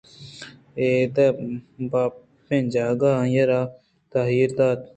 ادءِ 0.87 1.29
باپیں 1.91 2.63
جاگہءَ 2.73 3.17
آئی 3.21 3.37
ءَ 3.43 3.49
را 3.49 3.61
تاہیر 4.11 4.49
دات 4.57 4.79